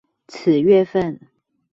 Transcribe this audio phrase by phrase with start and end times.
[0.27, 1.19] 此月份